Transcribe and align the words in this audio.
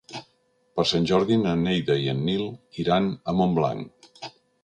Per 0.79 0.85
Sant 0.91 1.03
Jordi 1.09 1.37
na 1.41 1.51
Neida 1.65 1.97
i 2.05 2.09
en 2.15 2.23
Nil 2.29 2.47
iran 2.85 3.09
a 3.11 3.35
Montblanc. 3.43 4.11